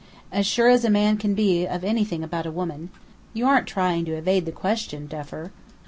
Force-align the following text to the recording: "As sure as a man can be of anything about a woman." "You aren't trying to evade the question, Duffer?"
"As 0.31 0.47
sure 0.47 0.67
as 0.67 0.83
a 0.83 0.89
man 0.89 1.17
can 1.17 1.35
be 1.35 1.67
of 1.67 1.83
anything 1.83 2.23
about 2.23 2.47
a 2.47 2.51
woman." 2.51 2.89
"You 3.35 3.45
aren't 3.45 3.67
trying 3.67 4.03
to 4.05 4.13
evade 4.15 4.45
the 4.47 4.51
question, 4.51 5.05
Duffer?" 5.05 5.51